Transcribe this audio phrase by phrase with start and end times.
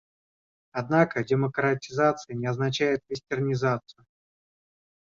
[0.71, 4.03] Однако демократизация не означает «вестернизацию».